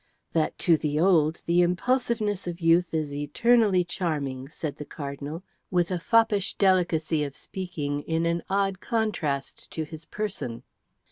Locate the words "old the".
0.99-1.61